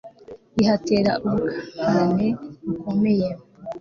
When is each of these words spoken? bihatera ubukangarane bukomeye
bihatera 0.55 1.11
ubukangarane 1.25 2.27
bukomeye 2.65 3.29